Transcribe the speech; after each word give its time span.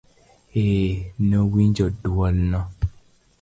eeee, 0.61 0.95
Nowinjo 1.29 1.85
duol 2.01 2.37
no. 2.51 2.61